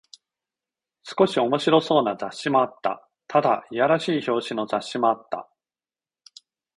[1.03, 3.07] 少し面白そうな雑誌もあった。
[3.27, 5.47] ただ、いやらしい表紙の雑誌もあった。